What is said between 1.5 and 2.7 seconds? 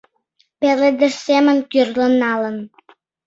кӱрлын налын